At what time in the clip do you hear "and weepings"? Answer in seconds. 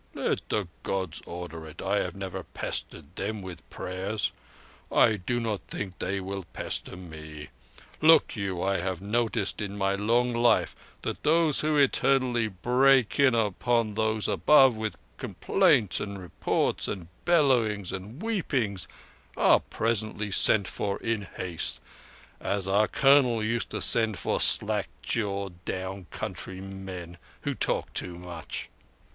17.91-18.87